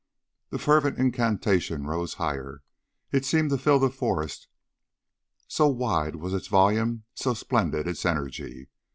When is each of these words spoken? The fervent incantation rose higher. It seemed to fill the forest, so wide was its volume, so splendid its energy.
The 0.49 0.57
fervent 0.57 0.97
incantation 0.97 1.85
rose 1.85 2.15
higher. 2.15 2.63
It 3.11 3.23
seemed 3.23 3.51
to 3.51 3.57
fill 3.59 3.77
the 3.77 3.91
forest, 3.91 4.47
so 5.47 5.67
wide 5.67 6.15
was 6.15 6.33
its 6.33 6.47
volume, 6.47 7.03
so 7.13 7.35
splendid 7.35 7.87
its 7.87 8.03
energy. 8.03 8.69